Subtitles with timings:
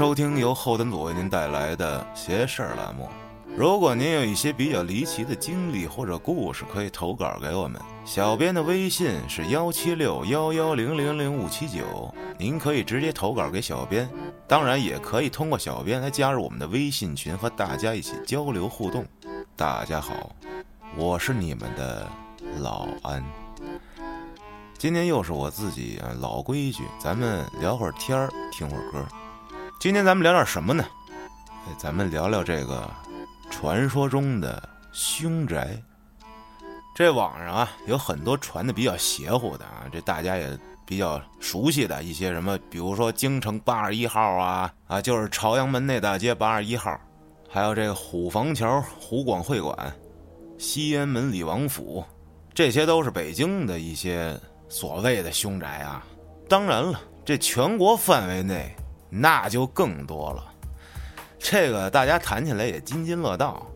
[0.00, 3.06] 收听由后端组为您带来的“邪事儿”栏目。
[3.54, 7.78] 如果您有一些比较离奇的经历或者故事，可以投稿给我们。
[8.02, 11.84] 小编的微信是幺七六幺幺零零零五七九，
[12.38, 14.08] 您可以直接投稿给小编，
[14.48, 19.04] 当然也可以通过小编来加入我们的微信群，和大家一起交流互动。
[19.54, 20.34] 大家好，
[20.96, 22.08] 我是你们的
[22.60, 23.22] 老安。
[24.78, 29.06] 今天又是我自己啊，老规矩，咱们聊会儿天儿，听会儿歌。
[29.80, 30.84] 今天咱们聊点什么呢？
[31.66, 32.86] 哎，咱们聊聊这个
[33.50, 34.62] 传说中的
[34.92, 35.74] 凶宅。
[36.94, 40.46] 这网上啊有很多传的比较邪乎的啊，这大家也
[40.84, 47.00] 比较熟悉的一些什么，比如说京城八十一号啊啊，就是朝阳门内大街八十一号，
[47.48, 49.74] 还有这个虎坊桥湖广会馆、
[50.58, 52.04] 西安门李王府，
[52.52, 56.04] 这些都是北京的一些所谓的凶宅啊。
[56.50, 58.76] 当然了，这全国范围内
[59.10, 60.44] 那就更多了。
[61.38, 63.66] 这个大家谈起来也津津乐道。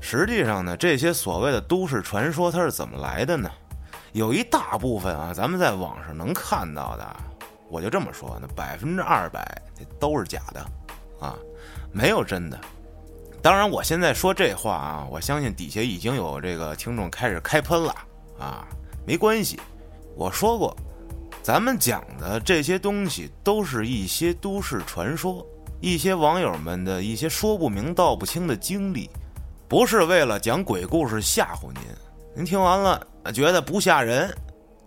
[0.00, 3.50] 实际上呢，这些所谓的都市传说它是怎么来的呢？
[4.12, 7.16] 有一大部分啊，咱们在网上能看到的，
[7.68, 9.62] 我就这么说，那百分之二百
[10.00, 10.60] 都是假的，
[11.20, 11.36] 啊，
[11.92, 12.58] 没有真的。
[13.42, 17.94] 当然，我现在说这话啊，我相信底下已经有这个听众开始开喷了
[18.38, 18.66] 啊，
[19.06, 19.60] 没关系，
[20.16, 20.74] 我说过，
[21.42, 25.44] 咱们讲的这些东西都是一些都市传说，
[25.80, 29.08] 一些网友们的一些说不明道不清的经历。
[29.66, 31.82] 不是为了讲鬼故事吓唬您，
[32.34, 34.36] 您听完了觉得不吓人，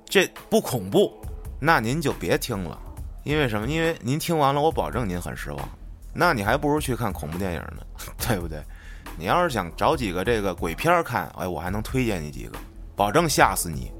[0.05, 1.13] 这不恐怖，
[1.59, 2.77] 那您就别听了。
[3.23, 3.65] 因为什么？
[3.65, 5.69] 因为您听完了，我保证您很失望。
[6.13, 7.77] 那你还不如去看恐怖电影呢，
[8.27, 8.61] 对不对？
[9.17, 12.57] 你要是想找几个这个鬼片看，哎，我还能推荐你几个，
[12.95, 13.91] 保证吓死你。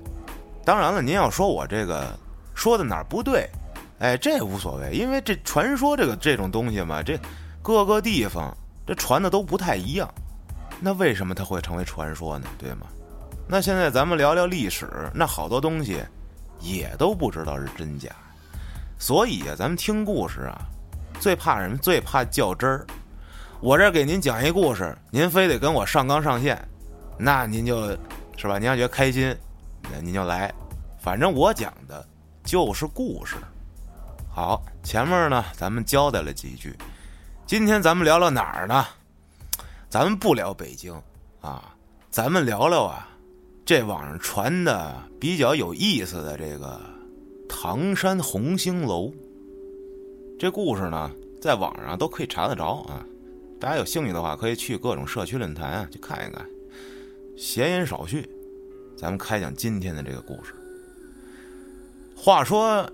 [0.66, 2.17] 当然了，您要说我这个
[2.53, 3.50] 说的哪儿不对，
[4.00, 7.19] 哎，这无所谓，因为这传说这个这种东西嘛，这
[7.62, 8.56] 各个地方
[8.86, 10.12] 这传的都不太一样。
[10.80, 12.47] 那为什么它会成为传说呢？
[12.58, 12.88] 对吗？
[13.47, 16.02] 那现在咱们聊聊历史，那好多东西
[16.59, 18.09] 也都不知道是真假。
[18.97, 20.62] 所以啊，咱们听故事啊，
[21.20, 21.78] 最怕什么？
[21.78, 22.85] 最怕较真儿。
[23.62, 26.58] 我这给您讲一故事，您非得跟我上纲上线，
[27.18, 27.97] 那您就
[28.38, 28.58] 是吧？
[28.59, 29.34] 您要觉得开心，
[29.91, 30.53] 那您就来。
[31.00, 32.06] 反正我讲的
[32.43, 33.37] 就是故事。
[34.29, 36.75] 好，前面呢咱们交代了几句，
[37.45, 38.85] 今天咱们聊聊哪儿呢？
[39.89, 40.93] 咱们不聊北京，
[41.39, 41.75] 啊，
[42.09, 43.07] 咱们聊聊啊，
[43.63, 46.81] 这网上传的比较有意思的这个
[47.47, 49.13] 唐山红星楼。
[50.39, 53.05] 这故事呢，在网上都可以查得着啊。
[53.59, 56.45] 大家有兴趣的话，可以去各种社区论坛啊去看一看。
[57.37, 58.27] 闲言少叙，
[58.97, 60.55] 咱们开讲今天的这个故事。
[62.16, 62.90] 话说，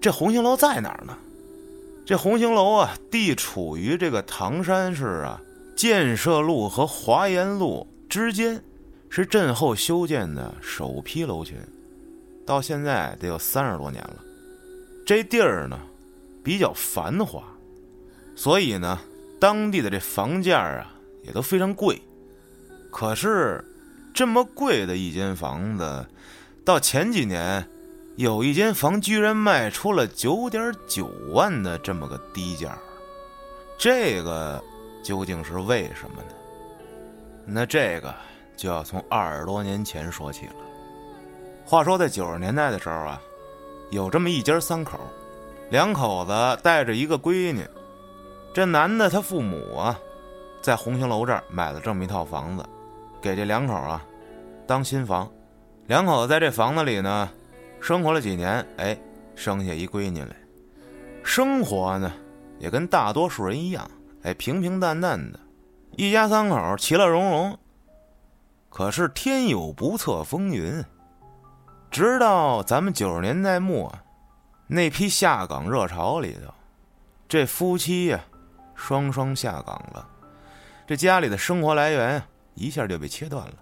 [0.00, 1.16] 这红星楼在哪儿呢？
[2.04, 5.40] 这红星楼啊，地处于这个唐山市啊。
[5.74, 8.62] 建设路和华严路之间，
[9.08, 11.56] 是震后修建的首批楼群，
[12.46, 14.16] 到现在得有三十多年了。
[15.04, 15.80] 这地儿呢，
[16.44, 17.42] 比较繁华，
[18.36, 19.00] 所以呢，
[19.40, 20.94] 当地的这房价啊
[21.24, 22.00] 也都非常贵。
[22.90, 23.64] 可是，
[24.14, 26.06] 这么贵的一间房子，
[26.64, 27.66] 到前几年，
[28.16, 32.76] 有一间房居然卖出了九点九万的这么个低价，
[33.78, 34.62] 这个。
[35.02, 36.28] 究竟是为什么呢？
[37.44, 38.14] 那这个
[38.56, 40.54] 就要从二十多年前说起了。
[41.64, 43.20] 话说在九十年代的时候啊，
[43.90, 45.00] 有这么一家三口，
[45.70, 47.66] 两口子带着一个闺女。
[48.54, 49.98] 这男的他父母啊，
[50.60, 52.64] 在红星楼这儿买了这么一套房子，
[53.20, 54.00] 给这两口啊
[54.68, 55.28] 当新房。
[55.88, 57.28] 两口子在这房子里呢，
[57.82, 58.96] 生活了几年，哎，
[59.34, 60.36] 生下一闺女来。
[61.24, 62.12] 生活呢，
[62.60, 63.90] 也跟大多数人一样。
[64.22, 65.40] 哎，平平淡淡的，
[65.96, 67.58] 一家三口其乐融融。
[68.70, 70.80] 可是天有不测风云，
[71.90, 73.92] 直到咱们九十年代末，
[74.68, 76.54] 那批下岗热潮里头，
[77.28, 78.20] 这夫妻呀，
[78.76, 80.08] 双双下岗了，
[80.86, 82.22] 这家里的生活来源
[82.54, 83.54] 一下就被切断了。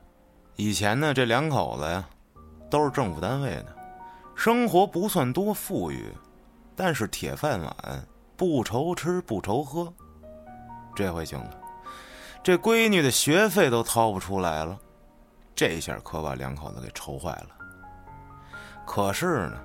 [0.56, 2.06] 以前呢，这两口子呀，
[2.69, 3.75] 都是政府单位的，
[4.40, 6.02] 生活不算多富裕，
[6.75, 8.06] 但是铁饭碗，
[8.38, 9.92] 不愁吃不愁喝。
[10.96, 11.50] 这回行了，
[12.42, 14.78] 这闺女的学费都掏不出来了，
[15.54, 17.48] 这下可把两口子给愁坏了。
[18.87, 19.60] 可是呢，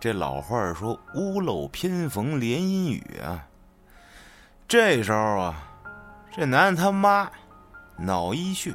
[0.00, 3.46] 这老话说“屋漏偏逢连阴雨”啊。
[4.66, 5.62] 这时候啊，
[6.34, 7.30] 这男的他妈
[7.96, 8.74] 脑溢血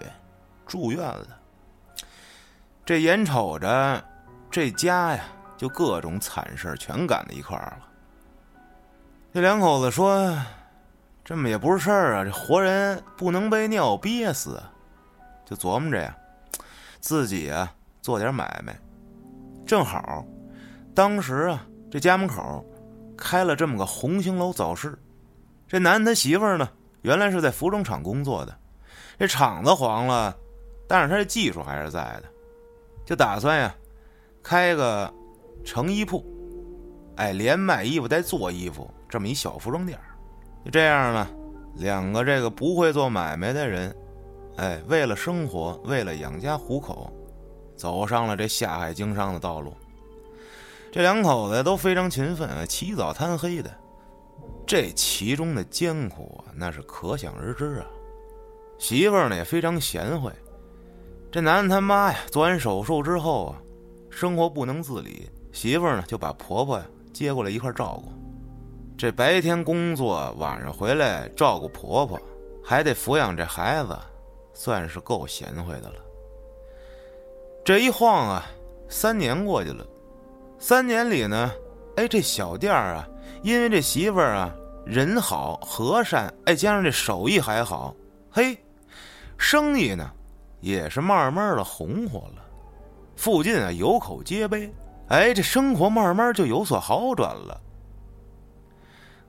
[0.66, 1.28] 住院了。
[2.86, 4.02] 这眼瞅着
[4.56, 5.26] 这家呀，
[5.58, 7.90] 就各种惨事全赶在一块儿了。
[9.34, 10.34] 这两口子说
[11.26, 14.64] ：“这么也不是事儿啊，这活人不能被尿憋死。”
[15.46, 16.16] 就琢磨着呀，
[17.02, 17.70] 自己啊
[18.02, 18.74] 做点买卖。
[19.68, 20.26] 正好，
[20.96, 22.66] 当时啊这家门口
[23.18, 24.98] 开了这么个红星楼早市。
[25.68, 26.70] 这男的他媳妇儿呢，
[27.02, 28.58] 原来是在服装厂工作的，
[29.20, 30.34] 这厂子黄了，
[30.88, 32.24] 但是他这技术还是在的，
[33.06, 33.76] 就打算呀
[34.48, 35.12] 开个
[35.64, 36.24] 成衣铺，
[37.16, 40.00] 哎，连卖衣服带做衣服，这么一小服装店
[40.64, 41.28] 就这样呢，
[41.78, 43.96] 两个这个不会做买卖的人，
[44.58, 47.12] 哎，为了生活，为了养家糊口，
[47.76, 49.74] 走上了这下海经商的道路。
[50.92, 53.72] 这两口子都非常勤奋，起早贪黑的。
[54.68, 57.86] 这其中的艰苦啊，那是可想而知啊。
[58.78, 60.32] 媳妇儿呢也非常贤惠。
[61.32, 63.62] 这男的他妈呀，做完手术之后啊，
[64.16, 68.10] 生活不能自理，媳妇儿呢就把婆婆呀接过来一块照顾。
[68.98, 72.18] 这白天工作，晚上回来照顾婆婆，
[72.64, 74.00] 还得抚养这孩子，
[74.54, 75.96] 算是够贤惠的了。
[77.66, 78.46] 这一晃啊，
[78.88, 79.86] 三年过去了。
[80.58, 81.52] 三年里呢，
[81.98, 83.06] 哎，这小店儿啊。
[83.44, 87.94] 因为这媳妇儿啊，人好和善，哎，加上这手艺还好，
[88.32, 88.58] 嘿，
[89.38, 90.10] 生意呢
[90.62, 92.45] 也是慢慢的红火了。
[93.16, 94.74] 附近啊有口皆碑，
[95.08, 97.60] 哎，这生活慢慢就有所好转了。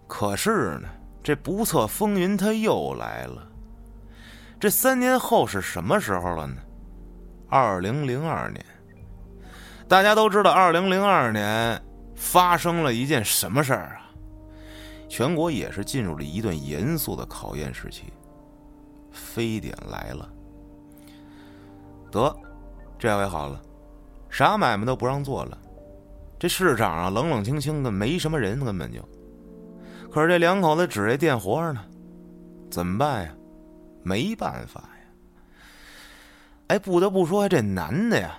[0.07, 0.89] 可是呢，
[1.23, 3.47] 这不测风云它又来了。
[4.59, 6.57] 这三年后是什么时候了呢？
[7.49, 8.65] 二零零二年。
[9.89, 11.81] 大家都知道，二零零二年
[12.15, 14.11] 发生了一件什么事儿啊？
[15.09, 18.13] 全国也是进入了一段严肃的考验时期。
[19.13, 20.29] 非典来了，
[22.11, 22.35] 得，
[22.99, 23.63] 这回好了，
[24.37, 25.57] 啥买卖都不让做了，
[26.39, 29.01] 这市场上冷冷清清的，没什么人，根本就。
[30.13, 31.83] 可是这两口子指着店活着呢，
[32.71, 33.33] 怎么办呀？
[34.03, 35.65] 没办法呀。
[36.67, 38.39] 哎，不得不说，这男的呀，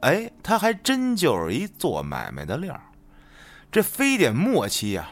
[0.00, 2.78] 哎，他还真就是一做买卖的料。
[3.72, 5.08] 这非典末期呀。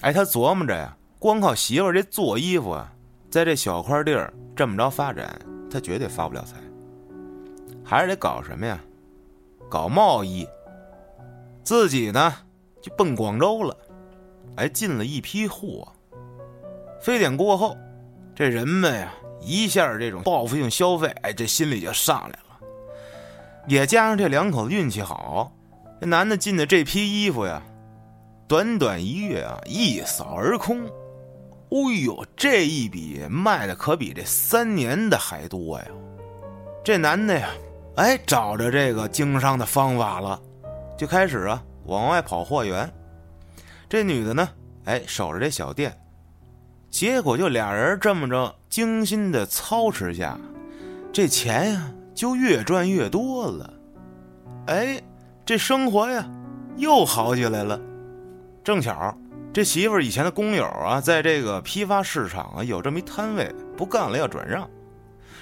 [0.00, 2.92] 哎，他琢磨着呀，光靠媳妇这做衣服啊，
[3.30, 5.40] 在这小块地儿这么着发展，
[5.70, 6.56] 他绝对发不了财。
[7.84, 8.76] 还是得搞什么呀？
[9.68, 10.48] 搞贸易。
[11.62, 12.34] 自己呢，
[12.80, 13.76] 就奔广州了。
[14.56, 15.86] 哎，进了一批货。
[17.00, 17.76] 非典过后，
[18.34, 22.60] 这人们呀，一下这种报复性消费，哎，这心里就上来了。
[23.66, 25.52] 也加上这两口子运气好，
[26.00, 27.62] 这男的进的这批衣服呀。
[28.48, 30.86] 短短一月啊，一扫而空。
[30.86, 35.84] 哎呦，这一笔卖的可比这三年的还多呀！
[36.82, 37.50] 这男的呀，
[37.98, 40.40] 哎，找着这个经商的方法了，
[40.96, 42.88] 就开始啊往外跑货源。
[43.88, 44.48] 这女的呢，
[44.84, 45.92] 哎，守着这小店。
[46.88, 50.38] 结果就俩人这么着精心的操持下，
[51.12, 53.74] 这钱呀就越赚越多了。
[54.68, 55.02] 哎，
[55.44, 56.24] 这生活呀
[56.76, 57.80] 又好起来了。
[58.62, 59.12] 正巧，
[59.52, 64.70] 这媳妇以前的工友啊，在这个批发市场啊有这么一摊位，不干了要转让，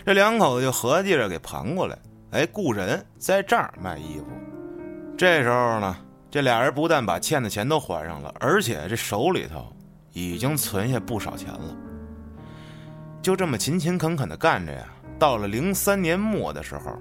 [0.06, 1.98] 这两口子就合计着给盘过来，
[2.36, 4.26] 哎，雇人在这儿卖衣服。
[5.16, 5.96] 这时候呢，
[6.30, 9.66] 这俩人不但把欠的钱都还上了，而且这手里头
[10.12, 11.74] 已经存下不少钱了。
[13.22, 14.86] 就这么勤勤恳恳的干着呀，
[15.18, 16.94] 到了零三年末的时候，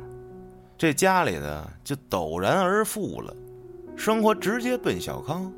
[0.78, 3.36] 这家里的就陡然而富了，
[3.98, 5.52] 生活直接奔小康。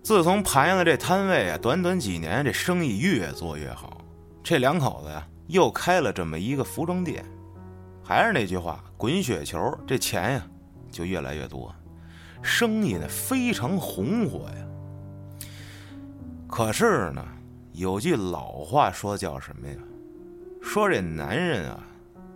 [0.00, 4.00] 自从盘下了这摊位啊，短短几年，这生意越做越好。
[4.44, 7.24] 这两口子呀，又开了这么一个服装店。
[8.06, 10.46] 还是那句话，滚雪球，这钱呀
[10.92, 11.74] 就越来越多，
[12.40, 15.48] 生意呢非常红火呀。
[16.46, 17.26] 可是呢，
[17.72, 19.74] 有句老话说叫什么呀？
[20.62, 21.80] 说这男人啊，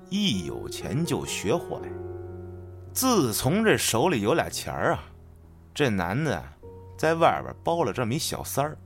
[0.08, 1.76] 一有钱就学坏。
[2.92, 5.04] 自从这手里有俩钱儿啊，
[5.72, 6.42] 这男的。
[6.98, 8.76] 在外边包了这么一小三儿，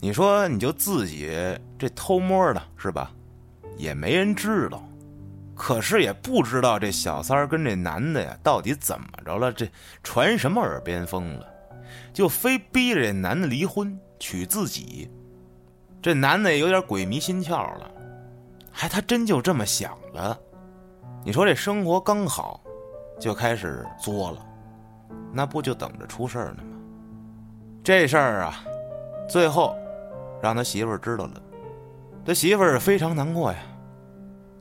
[0.00, 1.30] 你说你就自己
[1.78, 3.12] 这偷摸的是吧？
[3.76, 4.82] 也没人知道，
[5.64, 9.64] 可是也不知道这小三儿跟这男的呀到底怎么着了，这
[10.02, 11.46] 传什么耳边风了，
[12.12, 15.08] 就非逼着这男的离婚娶自己。
[16.02, 17.88] 这男的也有点鬼迷心窍了，
[18.72, 20.36] 还他真就这么想了。
[21.24, 22.60] 你说这生活刚好，
[23.20, 24.44] 就开始作了，
[25.32, 26.76] 那不就等着出事儿呢吗？
[27.84, 28.64] 这事儿啊，
[29.28, 29.76] 最后
[30.42, 31.40] 让他媳妇儿知道了，
[32.26, 33.58] 他媳妇儿非常难过呀。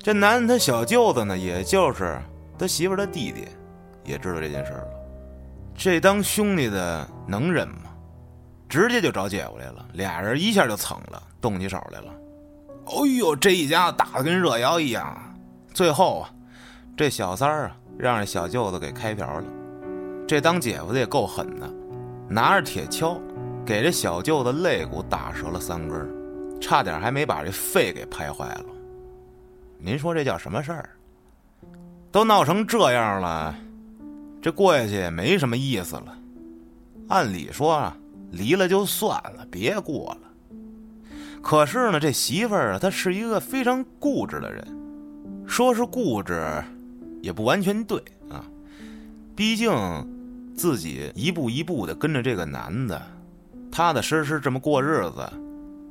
[0.03, 2.19] 这男的他小舅子呢，也就是
[2.57, 3.47] 他媳妇的弟弟，
[4.03, 4.87] 也知道这件事了。
[5.75, 7.91] 这当兄弟的能忍吗？
[8.67, 12.07] 直接就找姐夫来了，俩人一下就蹭了，动起手来了。
[12.85, 15.15] 哦呦，这一家子打的跟热窑一样。
[15.71, 16.29] 最后啊，
[16.97, 19.43] 这小三儿啊，让这小舅子给开瓢了。
[20.27, 21.69] 这当姐夫的也够狠的，
[22.27, 23.19] 拿着铁锹，
[23.63, 26.09] 给这小舅子肋骨打折了三根，
[26.59, 28.65] 差点还没把这肺给拍坏了。
[29.83, 30.89] 您说这叫什么事儿？
[32.11, 33.55] 都闹成这样了，
[34.41, 36.15] 这过下去也没什么意思了。
[37.07, 37.97] 按理说啊，
[38.29, 41.07] 离了就算了，别过了。
[41.41, 44.65] 可是呢，这媳妇儿啊，她是一个非常固执的人。
[45.47, 46.63] 说是固执，
[47.21, 47.97] 也不完全对
[48.29, 48.45] 啊。
[49.35, 49.71] 毕竟
[50.55, 53.01] 自己一步一步的跟着这个男的，
[53.71, 55.27] 踏踏实实这么过日子，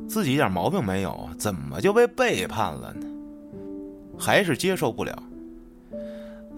[0.09, 3.07] 自己一点毛病没有，怎么就被背叛了呢？
[4.21, 5.23] 还是接受不了。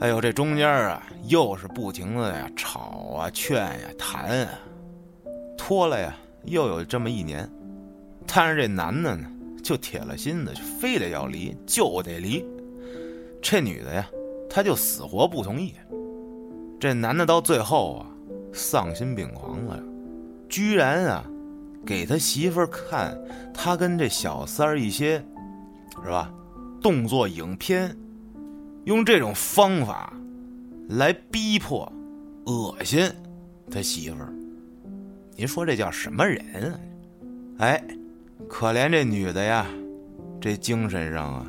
[0.00, 4.48] 哎呦，这中间啊，又是不停的呀，吵啊、劝呀、谈啊，
[5.56, 6.12] 拖了呀，
[6.44, 7.48] 又有这么一年。
[8.26, 9.24] 但是这男的呢，
[9.62, 12.44] 就铁了心的，就非得要离，就得离。
[13.40, 14.06] 这女的呀，
[14.50, 15.74] 她就死活不同意。
[16.80, 18.06] 这男的到最后啊，
[18.52, 19.78] 丧心病狂了，
[20.48, 21.24] 居然啊，
[21.86, 23.16] 给他媳妇儿看
[23.54, 25.24] 他跟这小三儿一些，
[26.02, 26.32] 是吧？
[26.82, 27.96] 动作影片，
[28.84, 30.12] 用这种方法
[30.88, 31.90] 来逼迫、
[32.46, 33.08] 恶心
[33.70, 34.32] 他媳妇儿。
[35.36, 36.80] 您说这叫什么人？
[37.58, 37.82] 哎。
[38.48, 39.66] 可怜这女的呀，
[40.40, 41.46] 这精神上啊，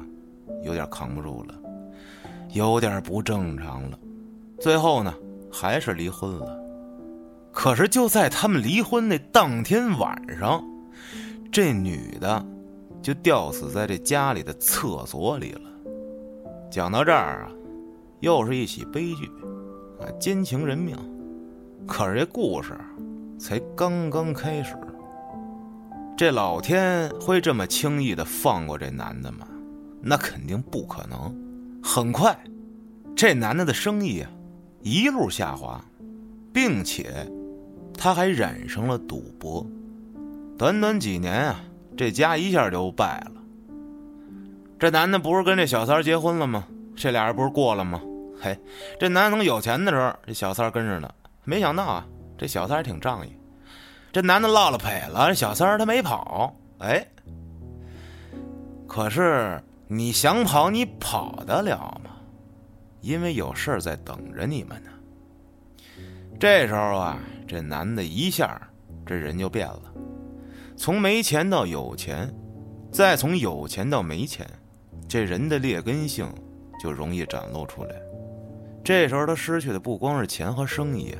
[0.63, 1.55] 有点扛不住了，
[2.53, 3.99] 有点不正常了。
[4.59, 5.13] 最后呢，
[5.51, 6.57] 还是离婚了。
[7.51, 10.63] 可是就在他们离婚那当天晚上，
[11.51, 12.45] 这女的
[13.03, 15.61] 就吊死在这家里的厕所里了。
[16.71, 17.51] 讲到这儿啊，
[18.21, 19.29] 又是一起悲剧
[19.99, 20.97] 啊，奸情人命。
[21.85, 22.75] 可是这故事
[23.37, 24.73] 才刚刚开始。
[26.15, 29.45] 这老天会这么轻易的放过这男的吗？
[30.01, 31.35] 那肯定不可能。
[31.83, 32.37] 很快，
[33.15, 34.29] 这男的的生意啊
[34.81, 35.83] 一路下滑，
[36.53, 37.29] 并且
[37.97, 39.65] 他还染上了赌博。
[40.57, 41.59] 短短几年啊，
[41.97, 43.41] 这家一下就败了。
[44.79, 46.65] 这男的不是跟这小三结婚了吗？
[46.95, 48.01] 这俩人不是过了吗？
[48.41, 48.57] 嘿，
[48.99, 51.09] 这男的有钱的时候，这小三跟着呢。
[51.43, 52.05] 没想到啊，
[52.37, 53.31] 这小三还挺仗义。
[54.11, 57.05] 这男的落了赔了，这小三他没跑，哎，
[58.87, 62.11] 可是你想跑，你跑得了吗？
[63.01, 64.89] 因为有事儿在等着你们呢。
[66.39, 68.61] 这时候啊，这男的一下
[69.05, 69.81] 这人就变了，
[70.83, 72.29] 从没钱到有钱，
[72.91, 74.45] 再从有钱到没钱，
[75.07, 76.27] 这人的劣根性
[76.77, 77.95] 就容易展露出来。
[78.83, 81.15] 这时候他失去的不光是钱和生意。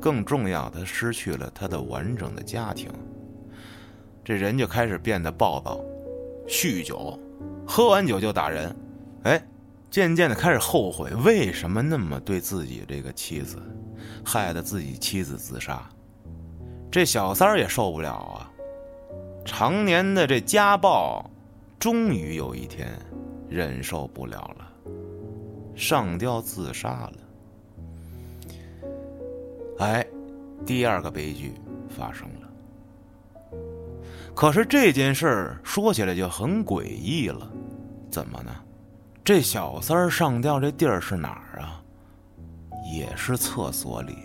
[0.00, 2.90] 更重要，他失去了他的完整的家庭，
[4.24, 5.80] 这人就开始变得暴躁，
[6.48, 7.16] 酗酒，
[7.64, 8.74] 喝完酒就打人，
[9.22, 9.40] 哎，
[9.88, 13.62] 渐渐的开始后悔为什么那么对自己这个妻子，
[14.24, 15.88] 害得自己妻子自杀。
[16.90, 18.49] 这小三儿也受不了啊，
[19.50, 21.28] 常年的这家暴，
[21.76, 22.88] 终于有一天
[23.48, 24.72] 忍受不了了，
[25.74, 27.12] 上吊自杀了。
[29.80, 30.06] 哎，
[30.64, 31.54] 第二个悲剧
[31.88, 33.58] 发生了。
[34.36, 37.50] 可是这件事儿说起来就很诡异了，
[38.08, 38.54] 怎么呢？
[39.24, 41.82] 这小三儿上吊这地儿是哪儿啊？
[42.94, 44.16] 也是厕所里，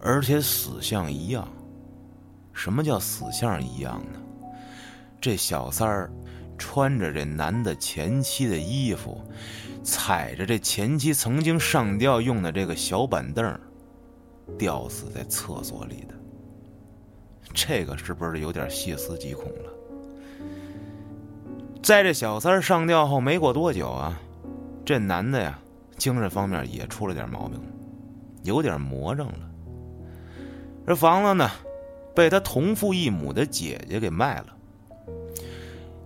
[0.00, 1.48] 而且死相一样。
[2.52, 4.20] 什么叫死相一样呢？
[5.24, 6.12] 这小三儿
[6.58, 9.18] 穿着这男的前妻的衣服，
[9.82, 13.58] 踩着这前妻曾经上吊用的这个小板凳。
[14.58, 16.14] 吊死在厕所里的，
[17.54, 19.72] 这个是不是有点细思极恐了？
[21.82, 24.20] 在这小三儿上吊后没过多久啊，
[24.84, 25.58] 这男的呀，
[25.96, 27.58] 精神方面也出了点毛病，
[28.42, 29.50] 有点魔怔了。
[30.86, 31.50] 这房子呢，
[32.14, 34.53] 被他同父异母的姐姐给卖了，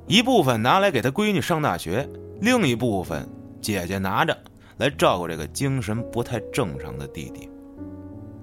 [0.08, 2.08] 一部分拿来给他闺女上大学，
[2.40, 3.28] 另一部分
[3.60, 4.36] 姐姐拿着
[4.78, 7.48] 来照顾这个精神不太正常的弟弟。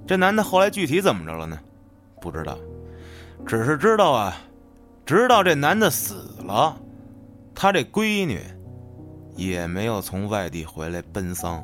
[0.05, 1.59] 这男的后来具体怎么着了呢？
[2.21, 2.55] 不知道，
[3.47, 4.37] 只是知道啊，
[5.05, 6.77] 直到这男的死了，
[7.55, 8.39] 他这闺女
[9.35, 11.63] 也没有从外地回来奔丧，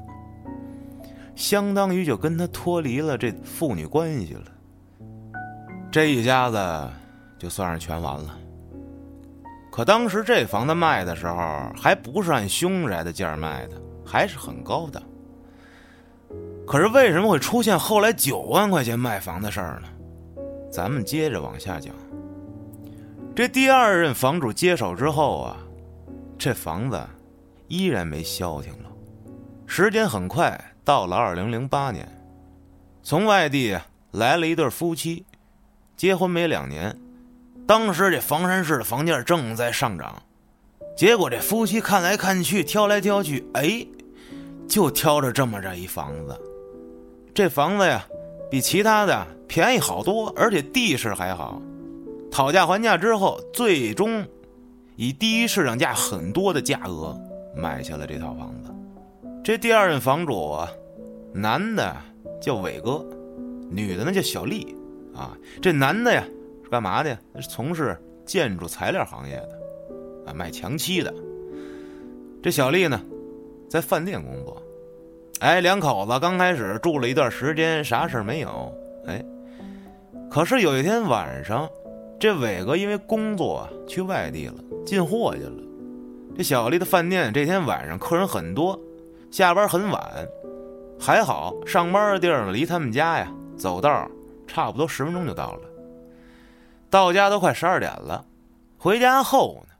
[1.35, 4.45] 相当于就跟他脱离了这父女关系了。
[5.91, 6.89] 这一家子
[7.37, 8.37] 就算是全完了。
[9.71, 15.01] 可当时这房子卖的时候，还不是按凶宅的价卖的，还是很高的。
[16.67, 19.87] 可是为什么会出现后来九万块钱卖房的事儿呢？
[20.69, 21.95] 咱们接着往下讲。
[23.33, 25.57] 这第二任房主接手之后啊，
[26.37, 27.01] 这房子
[27.67, 28.89] 依然没消停了。
[29.65, 32.05] 时间很快到了二零零八年，
[33.01, 33.77] 从外地
[34.11, 35.25] 来了一对夫妻，
[35.95, 36.93] 结婚没两年。
[37.67, 40.21] 当时这房山市的房价正在上涨，
[40.97, 43.85] 结果这夫妻看来看去，挑来挑去，哎，
[44.67, 46.37] 就挑着这么着一房子。
[47.33, 48.05] 这房子呀，
[48.49, 51.61] 比其他的便宜好多，而且地势还好。
[52.29, 54.25] 讨价还价之后，最终
[54.97, 57.17] 以低于市场价很多的价格
[57.55, 58.69] 买下了这套房子。
[59.43, 60.69] 这第二任房主啊，
[61.33, 61.95] 男的
[62.41, 63.05] 叫伟哥，
[63.69, 64.75] 女的呢叫小丽。
[65.15, 66.21] 啊，这男的呀。
[66.71, 67.17] 干嘛的？
[67.35, 69.59] 是从事建筑材料行业的，
[70.25, 71.13] 啊，卖墙漆的。
[72.41, 73.01] 这小丽呢，
[73.69, 74.63] 在饭店工作。
[75.41, 78.73] 哎，两口子刚开始住了一段时间，啥事没有。
[79.05, 79.21] 哎，
[80.29, 81.69] 可是有一天晚上，
[82.17, 85.51] 这伟哥因为工作去外地了，进货去了。
[86.37, 88.79] 这小丽的饭店这天晚上客人很多，
[89.29, 90.01] 下班很晚，
[90.97, 94.09] 还好上班的地儿，离他们家呀走道
[94.47, 95.59] 差不多十分钟就到了。
[96.91, 98.25] 到家都快十二点了，
[98.77, 99.73] 回家后呢，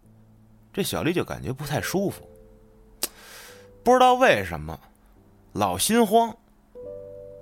[0.72, 2.26] 这小丽就感觉不太舒服，
[3.84, 4.80] 不知道为什么，
[5.52, 6.34] 老心慌。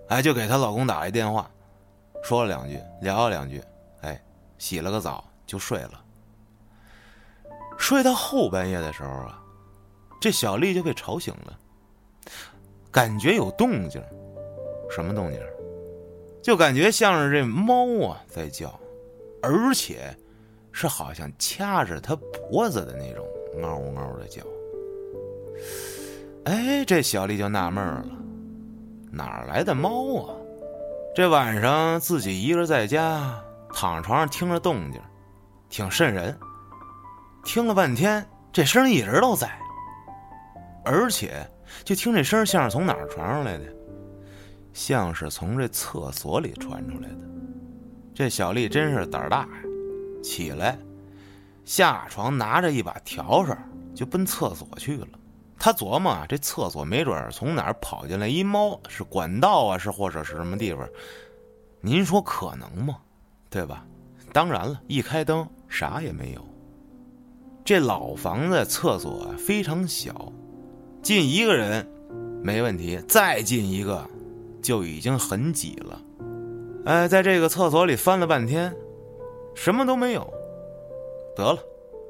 [0.08, 1.48] 哎，就给她老公打一电话，
[2.24, 3.64] 说了两句，聊了两句，
[4.02, 4.20] 哎，
[4.58, 6.04] 洗了个澡就睡了。
[7.78, 9.40] 睡到后半夜的时候啊，
[10.20, 11.60] 这小丽就被吵醒了，
[12.90, 14.04] 感觉有动静，
[14.90, 15.40] 什么动静？
[16.42, 18.78] 就感觉像是这猫啊在叫。
[19.42, 20.16] 而且，
[20.72, 23.26] 是好像掐着他脖子的那种
[23.62, 24.42] 嗷嗷的叫。
[26.46, 28.06] 哎，这小丽就纳闷了，
[29.12, 30.36] 哪来的猫啊？
[31.16, 33.38] 这晚上自己一个人在家，
[33.74, 35.02] 躺床上听着动静，
[35.70, 36.38] 挺瘆人。
[37.44, 39.50] 听了半天，这声一直都在，
[40.86, 41.46] 而且
[41.84, 43.66] 就听这声像是从哪儿传出来的，
[44.74, 47.16] 像是从这厕所里传出来的。
[48.20, 49.50] 这小丽真是胆儿大呀！
[50.22, 50.78] 起来，
[51.64, 53.58] 下床拿着一把笤帚
[53.96, 55.08] 就奔厕所去了。
[55.58, 60.86] 她琢磨啊，这厕所没准从哪儿跑进来一猫，是管道啊，是或者是什么地方？
[61.80, 62.98] 您说可能吗？
[63.50, 63.86] 对吧？
[64.34, 66.46] 当然了，一开灯啥也没有。
[67.64, 70.30] 这老房子厕所非常小，
[71.02, 71.90] 进一个人
[72.44, 74.06] 没问题，再进一个
[74.62, 76.02] 就已经很挤了。
[76.86, 78.74] 哎，在这个厕所里翻了半天，
[79.54, 80.34] 什么都没有。
[81.36, 81.60] 得了，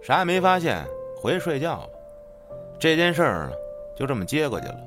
[0.02, 0.86] 啥也没发现，
[1.20, 1.90] 回去睡觉吧。
[2.80, 3.54] 这件事儿呢，
[3.98, 4.78] 就这么接过去了。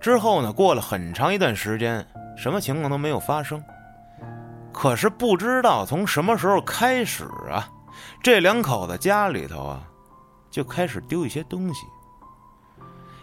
[0.00, 3.62] 之后呢，过了很长一段时间，什么情况都没有发生。
[4.72, 7.68] 可是不知道从什么时候开始啊，
[8.22, 9.82] 这两口子家里头啊，
[10.50, 11.86] 就开始丢一些东西。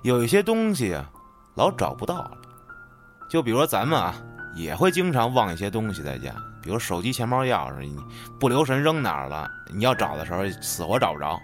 [0.04, 1.10] 有一些东西啊，
[1.56, 2.32] 老找不到了。
[3.30, 4.16] 就比如说咱们啊。
[4.54, 7.98] 也会经常忘一些东西在家，比如手机、钱包、钥匙，你
[8.40, 9.50] 不留神扔哪儿了？
[9.74, 11.40] 你要找的时候死活找不着。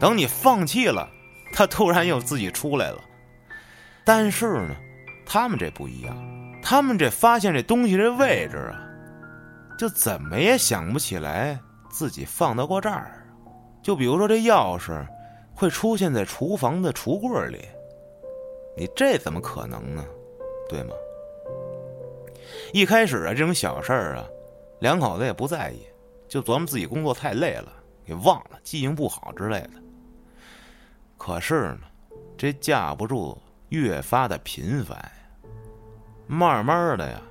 [0.00, 1.08] 等你放弃了，
[1.52, 2.98] 他突然又自己出来了。
[4.04, 4.74] 但是呢，
[5.26, 6.16] 他们这不一样，
[6.62, 8.80] 他们这发现这东西这位置啊，
[9.78, 11.58] 就怎么也想不起来
[11.90, 13.26] 自己放到过这儿。
[13.82, 15.06] 就比如说这钥匙
[15.54, 17.68] 会出现在厨房的橱柜里，
[18.76, 20.02] 你这怎么可能呢？
[20.68, 20.94] 对吗？
[22.74, 24.26] 一开始啊，这种小事儿啊，
[24.80, 25.78] 两口子也不在意，
[26.26, 27.72] 就琢磨自己工作太累了，
[28.04, 29.70] 给忘了，记性不好之类的。
[31.16, 31.82] 可是呢，
[32.36, 35.08] 这架不住越发的频繁，
[36.26, 37.22] 慢慢的呀，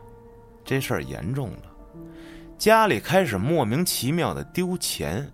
[0.64, 1.64] 这事儿严重了，
[2.58, 5.30] 家里开始莫名其妙的丢钱，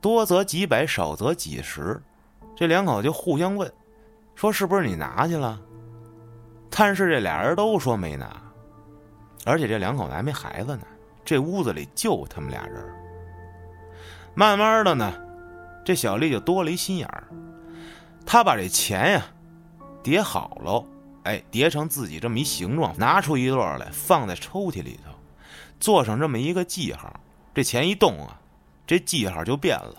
[0.00, 2.02] 多则几百，少则几十，
[2.56, 3.70] 这两口就互相问，
[4.34, 5.60] 说是不是你拿去了？
[6.70, 8.42] 但是这俩人都说没拿。
[9.44, 10.82] 而且这两口子还没孩子呢，
[11.24, 12.84] 这屋子里就他们俩人。
[14.34, 15.12] 慢慢的呢，
[15.84, 17.24] 这小丽就多了一心眼儿，
[18.24, 19.26] 她把这钱呀
[20.02, 20.84] 叠好了，
[21.24, 25.12] 哎，叠成自己这么一形状，拿出一摞来放在抽屉里头，
[25.78, 27.12] 做上这么一个记号。
[27.54, 28.40] 这钱一动啊，
[28.86, 29.94] 这记号就变了。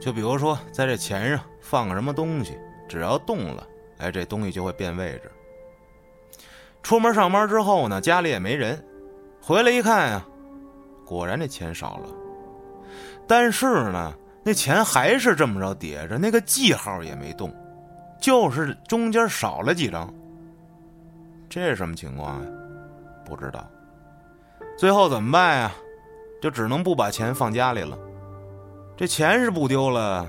[0.00, 3.64] 就比如说，在这钱上放个什么东西，只要动了，
[3.98, 5.30] 哎，这东西就会变位置。
[6.82, 8.82] 出门上班之后呢，家里也没人，
[9.40, 10.24] 回来一看呀，
[11.04, 12.08] 果然这钱少了，
[13.26, 14.12] 但是呢，
[14.42, 17.54] 那钱还是这么着叠着，那个记号也没动，
[18.20, 20.12] 就是中间少了几张。
[21.48, 22.50] 这是什么情况呀？
[23.24, 23.68] 不知道。
[24.78, 25.72] 最后怎么办呀？
[26.40, 27.98] 就只能不把钱放家里了。
[28.96, 30.26] 这钱是不丢了，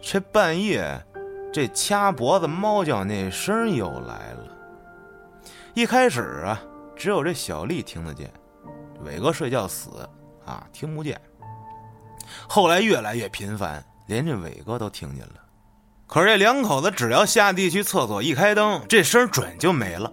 [0.00, 1.02] 这半夜
[1.52, 4.59] 这掐脖子猫叫那声又来了。
[5.74, 6.60] 一开始啊，
[6.96, 8.30] 只有这小丽听得见，
[9.04, 10.08] 伟哥睡觉死
[10.44, 11.20] 啊听不见。
[12.48, 15.34] 后来越来越频繁，连这伟哥都听见了。
[16.06, 20.12] 可是这两口子只要下地去厕所，一开灯，这声准就没了。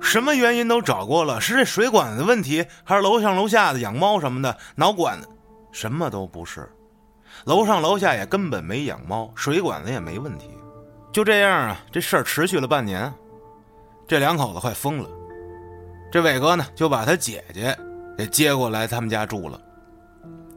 [0.00, 5.28] 什么原因都找过了，是这水管子问题，还是楼上楼下的养猫什么的挠管子？
[5.72, 6.70] 什么都不是，
[7.44, 10.50] 楼上楼下也根本没养猫，水管子也没问题。
[11.12, 13.12] 就这样啊，这事儿持续了半年，
[14.10, 15.08] 这两口子快疯了。
[16.10, 17.78] 这伟哥呢，就把他姐姐
[18.18, 19.60] 给接过来他们家住了。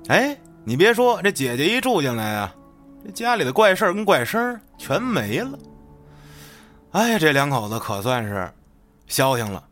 [0.08, 2.56] 哎，你别说，这姐姐一住进来啊，
[3.06, 5.56] 这家里的怪事儿跟怪声全没了。
[6.94, 8.52] 哎，这两口子可算是。
[9.06, 9.64] 消停了。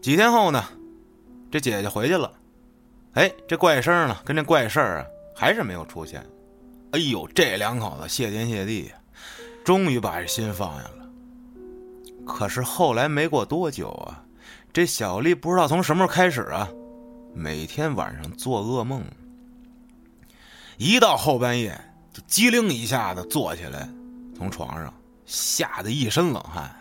[0.00, 0.64] 几天后呢，
[1.50, 2.32] 这姐姐回去了，
[3.12, 6.24] 哎，这怪声呢，跟这怪事儿啊，还是没有出现。
[6.92, 8.90] 哎呦，这两口子谢天谢地，
[9.62, 11.03] 终于把这心放下了。
[12.26, 14.24] 可是后来没过多久啊，
[14.72, 16.68] 这小丽不知道从什么时候开始啊，
[17.34, 19.02] 每天晚上做噩梦，
[20.78, 21.78] 一到后半夜
[22.12, 23.88] 就机灵一下子坐起来，
[24.36, 24.92] 从床上
[25.26, 26.74] 吓得一身冷汗。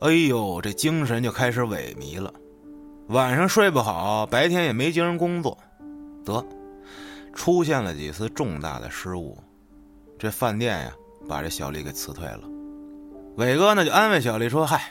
[0.00, 2.32] 哎呦，这精神就开始萎靡了，
[3.08, 5.56] 晚上睡不好，白天也没精神工作，
[6.24, 6.44] 得
[7.32, 9.36] 出现了几次重大的失误，
[10.18, 10.92] 这饭店呀
[11.28, 12.42] 把这小丽给辞退了。
[13.38, 14.82] 伟哥呢就安慰小丽说：“嗨，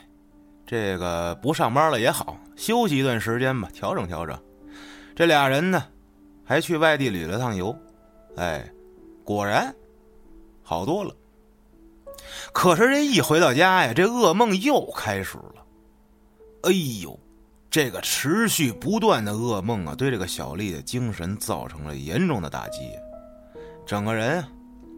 [0.66, 4.42] 这个不上班了也好，休息一段时间吧，调整调整。”
[5.14, 5.84] 这俩人呢
[6.46, 7.78] 还去外地旅了趟游，
[8.38, 8.66] 哎，
[9.26, 9.76] 果然
[10.64, 11.14] 好多了。
[12.54, 15.66] 可是这一回到家呀，这噩梦又开始了。
[16.64, 17.20] 哎呦，
[17.70, 22.92] 这个持续不断的噩梦啊，对这个小丽的精神造成了严重的打击，
[23.86, 24.42] 整个人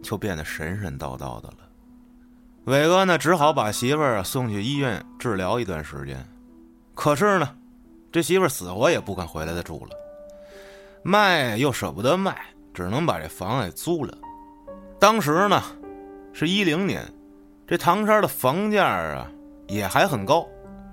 [0.04, 1.68] 就变得神神叨叨的了。
[2.70, 6.24] 伟哥呢，只好把媳妇儿送去医院治疗一段时间。
[6.94, 7.48] 可是呢，
[8.12, 9.96] 这媳妇儿死活也不肯回来再住了，
[11.02, 12.36] 卖又舍不得卖，
[12.72, 14.16] 只能把这房给租了。
[15.00, 15.60] 当时呢，
[16.32, 17.04] 是一零年。
[17.66, 19.28] 这唐山的房价啊，
[19.66, 20.46] 也还很高，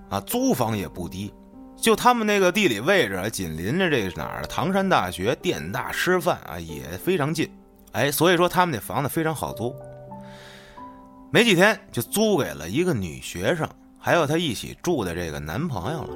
[0.09, 1.33] 啊，租房也不低。
[1.75, 4.43] 就他们那个地理位置，紧邻着这哪儿？
[4.47, 7.51] 唐山大学、电大师范啊，也非常近。
[7.91, 9.75] 哎，所以说他们那房子非常好租。
[11.29, 13.67] 没几天就租给了一个女学生，
[13.99, 16.15] 还有她一起住的这个男朋友了，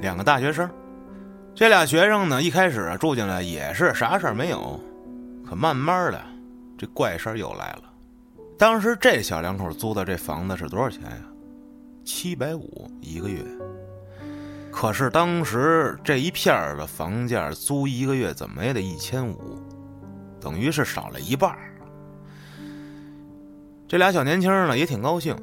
[0.00, 0.68] 两个大学生。
[1.54, 4.78] 这俩学生呢，一开始住进来也是啥事儿没有，
[5.46, 6.20] 可慢慢的，
[6.76, 7.84] 这怪事儿又来了。
[8.58, 11.18] 当时这小两口租的这房子是多少钱呀？
[12.04, 13.42] 七百五一个月。
[14.70, 19.60] 可是当时这一片的房价租一个月怎么也得一千五，
[20.40, 21.54] 等于是少了一半
[23.92, 25.36] 这俩小年轻呢也挺高兴，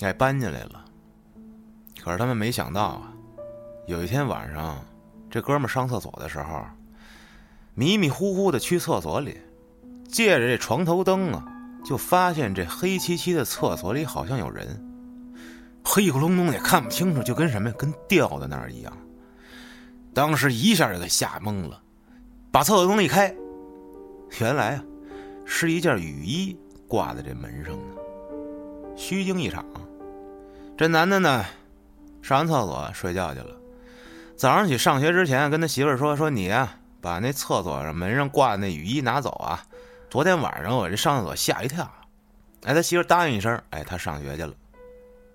[0.00, 0.84] 哎，搬进来了。
[1.98, 3.10] 可是他们没想到啊，
[3.86, 4.84] 有一天晚上，
[5.30, 6.62] 这哥们上厕所的时候，
[7.72, 9.38] 迷迷糊糊的去厕所里，
[10.06, 11.42] 借着这床头灯啊。
[11.82, 14.66] 就发现这黑漆漆的厕所里好像有人，
[15.82, 18.92] 黑咕隆咚也看不清楚，就跟什么，跟掉在那儿一样。
[20.12, 21.80] 当时一下就给吓懵了，
[22.52, 23.34] 把厕所灯一开，
[24.38, 24.84] 原来啊，
[25.46, 26.54] 是一件雨衣
[26.88, 27.94] 挂在这门上呢。
[28.96, 29.64] 虚惊一场，
[30.76, 31.44] 这男的呢，
[32.22, 33.56] 上完厕所睡觉去了。
[34.36, 39.64] 早上起上学之前，跟他媳妇儿说：“说你啊，把那厕所上门上挂的那雨衣拿走啊。”
[40.10, 41.90] 昨天晚上我这上厕所吓一跳，
[42.62, 44.52] 哎，他媳妇答应一声，哎，他上学去了。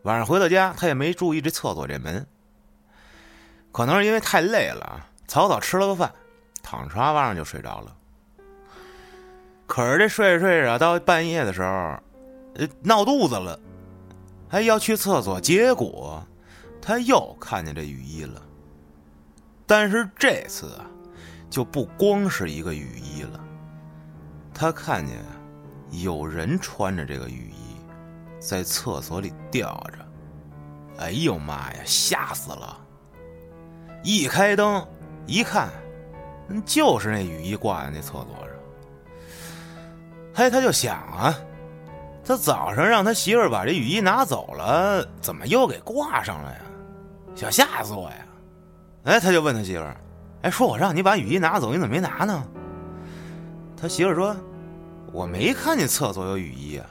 [0.04, 2.26] 晚上回到家，他也没注意这厕所这门，
[3.74, 6.14] 可能是因为太累了啊，草草吃了个饭，
[6.64, 7.94] 躺沙发上就睡着了。
[9.70, 11.96] 可是这睡着睡着，到半夜的时候，
[12.82, 13.58] 闹肚子了，
[14.50, 16.26] 还要去厕所，结果
[16.82, 18.42] 他又看见这雨衣了。
[19.68, 20.90] 但是这次啊，
[21.52, 23.40] 就不光是一个雨衣了。
[24.56, 25.18] 他看见
[25.92, 27.78] 有人穿着这个雨衣，
[28.40, 30.00] 在厕所里吊着。
[30.98, 32.76] 哎呦妈呀，吓死了！
[34.02, 34.84] 一开灯
[35.28, 35.70] 一看，
[36.66, 38.49] 就是那雨衣挂在那厕所上。
[40.40, 41.38] 嘿，他就想啊，
[42.24, 46.60] 他早上让他媳妇把这雨衣拿走了，怎么又给挂上了呀？
[47.36, 48.16] 想吓死我呀！
[49.04, 49.98] 哎，他就问他媳妇儿
[50.44, 52.42] ：“哎，说我让你把雨衣拿走，你怎么没拿呢？”
[53.76, 54.34] 他媳妇儿说。
[55.12, 56.86] 我没看见厕所有雨衣啊！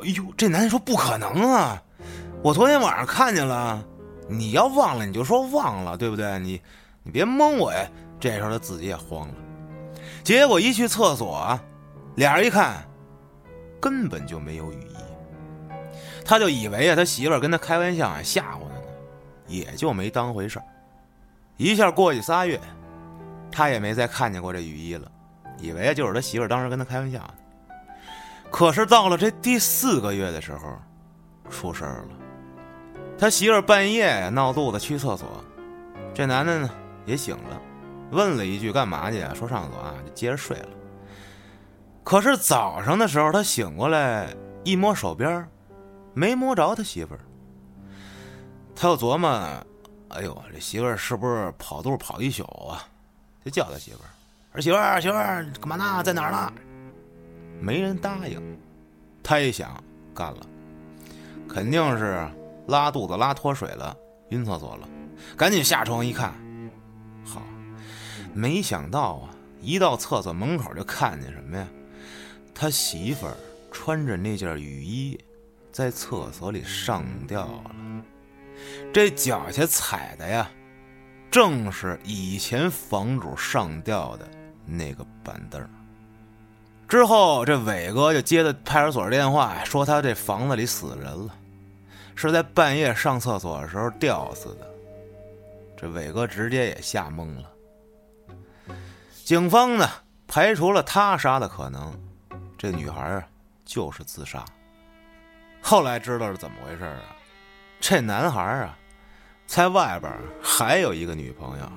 [0.00, 1.82] 哎呦，这男的说不可能啊！
[2.42, 3.84] 我昨天晚上看见了，
[4.28, 6.38] 你要忘了，你就说忘了，对不对？
[6.38, 6.62] 你
[7.02, 7.84] 你别蒙我呀！
[8.18, 9.34] 这时候他自己也慌了，
[10.22, 11.58] 结果一去厕所，
[12.14, 12.84] 俩人一看，
[13.80, 14.96] 根本就没有雨衣，
[16.24, 18.86] 他就以为啊，他媳妇跟他开玩笑啊，吓唬他呢，
[19.46, 20.64] 也就没当回事儿。
[21.56, 22.60] 一下过去仨月，
[23.50, 25.10] 他也没再看见过这雨衣了，
[25.58, 27.34] 以为就是他媳妇当时跟他开玩笑呢。
[28.50, 30.78] 可是到了这第四个月的时候，
[31.48, 32.08] 出事儿了。
[33.18, 35.42] 他媳妇半夜闹肚子去厕所，
[36.12, 36.70] 这男的呢
[37.06, 37.60] 也醒了，
[38.10, 39.32] 问了一句干嘛去啊？
[39.34, 40.68] 说上厕所啊，就接着睡了。
[42.04, 44.34] 可是早上的时候他醒过来
[44.64, 45.48] 一摸手边，
[46.14, 47.20] 没摸着他媳妇儿。
[48.74, 49.28] 他又琢磨，
[50.08, 52.84] 哎呦，这媳妇儿是不是跑肚跑一宿啊？
[53.44, 54.10] 就叫他媳妇儿，
[54.52, 56.02] 儿媳妇儿媳妇儿干嘛呢？
[56.02, 56.52] 在哪儿呢？
[57.60, 58.40] 没人答应。
[59.22, 59.82] 他一想，
[60.14, 60.40] 干了，
[61.48, 62.28] 肯定是。
[62.68, 63.94] 拉肚子拉脱水了，
[64.28, 64.88] 晕厕所了，
[65.36, 66.32] 赶紧下床一看，
[67.24, 67.42] 好，
[68.32, 71.66] 没想到啊，一到厕所门口就看见什么呀？
[72.62, 73.34] 他媳妇儿
[73.72, 75.18] 穿着那件雨衣，
[75.72, 77.72] 在厕所里上吊了。
[78.94, 80.48] 这脚下踩的呀，
[81.28, 84.28] 正是以前房主上吊的
[84.64, 85.60] 那个板凳。
[86.86, 91.34] 之后，这伟哥就接到派出所电话，说他这房子里死人了。
[92.14, 94.70] 是在半夜上厕所的时候吊死的，
[95.76, 97.50] 这伟哥直接也吓懵了。
[99.24, 99.88] 警方呢
[100.28, 101.92] 排除了他杀的可能，
[102.62, 103.26] 这女孩啊
[103.64, 104.44] 就是自杀。
[105.60, 107.02] 后来知道是怎么回事啊？
[107.80, 108.78] 这男孩啊
[109.48, 111.72] 在外边还有一个女朋友，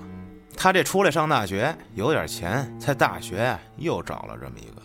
[0.55, 4.81] 他这出来上大学有点钱，在大学又找了这么一个，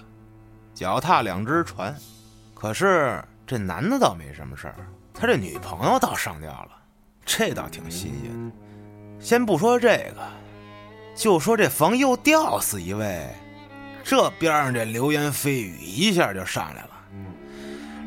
[0.73, 1.95] 脚踏两只船。
[2.55, 4.77] 可是这男的倒没什么事儿。
[5.13, 6.71] 他这女朋友倒上吊了，
[7.27, 8.53] 这倒挺新鲜。
[9.21, 10.27] 先不说这个，
[11.15, 13.29] 就说这房又吊死一位，
[14.03, 16.91] 这边上这流言蜚语一下就上来了。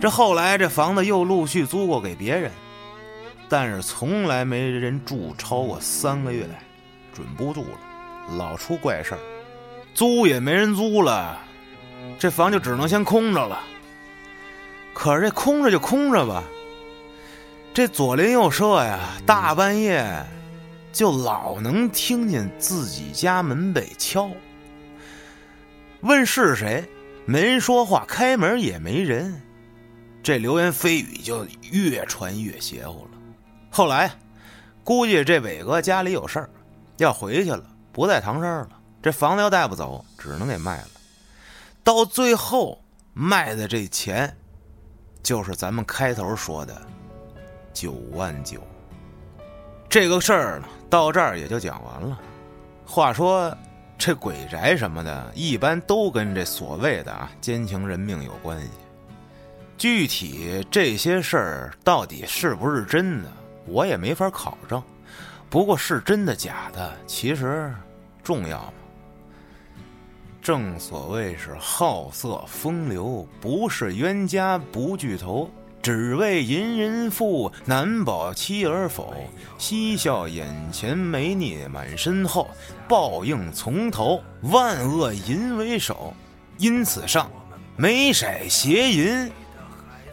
[0.01, 2.51] 这后来这房子又陆续租过给别人，
[3.47, 6.45] 但是从来没人住超过三个月，
[7.13, 9.19] 准不住了，老出怪事儿。
[9.93, 11.39] 租也没人租了，
[12.19, 13.59] 这房就只能先空着了。
[14.93, 16.43] 可是这空着就空着吧。
[17.73, 20.05] 这左邻右舍呀，大半夜
[20.91, 24.29] 就老能听见自己家门被敲。
[26.03, 26.87] 问是谁，
[27.25, 29.41] 没人说话，开门也没人。
[30.21, 33.11] 这流言蜚语就越传越邪乎了。
[33.69, 34.11] 后来，
[34.83, 36.49] 估计这伟哥家里有事儿，
[36.97, 38.69] 要回去了，不在唐山了。
[39.01, 40.87] 这房子又带不走，只能给卖了。
[41.83, 44.37] 到最后卖的这钱，
[45.21, 46.81] 就是咱们开头说的。
[47.73, 48.61] 九万九，
[49.89, 52.19] 这个事儿呢，到这儿也就讲完了。
[52.85, 53.57] 话说，
[54.05, 58.67] 这鬼宅什么的，一般都跟这所谓的啊奸情人命有关系。
[59.77, 63.31] 具体这些事儿到底是不是真的，
[63.65, 64.83] 我也没法考证。
[65.49, 67.73] 不过，是真的假的，其实
[68.21, 68.73] 重要吗？
[70.41, 75.49] 正所谓是好色风流，不是冤家不聚头。
[75.83, 79.13] 只为淫人妇，难保妻儿否？
[79.57, 82.49] 嬉笑眼前没孽满身后，
[82.87, 86.13] 报应从头，万恶淫为首。
[86.57, 87.29] 因此上，
[87.75, 89.29] 眉色邪淫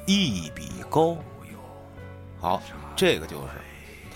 [0.06, 1.16] 一笔勾。
[2.40, 2.60] 好，
[2.96, 3.48] 这个就是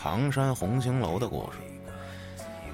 [0.03, 1.59] 唐山红星楼的故事。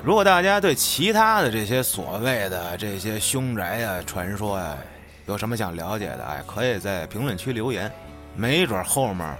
[0.02, 4.78] 如果大家对其他的这些所谓的这些凶宅啊、传说啊，
[5.26, 7.92] 有什么想了解的，哎，可以在评论区留言。
[8.36, 9.36] 没准后面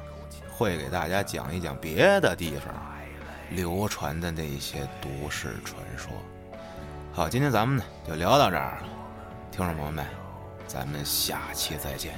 [0.51, 2.75] 会给大家讲一讲别的地方
[3.51, 6.13] 流传的那些都市传说。
[7.13, 8.79] 好，今天咱们呢就聊到这儿，
[9.51, 10.07] 听众朋友们，
[10.67, 12.15] 咱们下期再见。